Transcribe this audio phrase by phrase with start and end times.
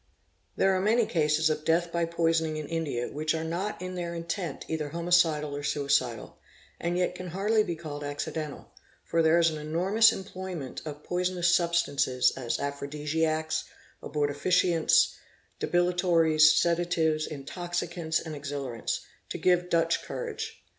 [0.55, 4.15] There are many cases of death by poisoning in India which are not in their
[4.15, 6.39] intent— either homicidal or suicidal,
[6.79, 8.71] and yet can hardly be called accidental;
[9.05, 13.65] for there is an enormous employment of poisonous substances as aphrodisiacs,
[14.01, 15.13] abortifacients,
[15.59, 20.63] depilatories, sedatives, intoxicants, and exhilarants—to give Dutch courage.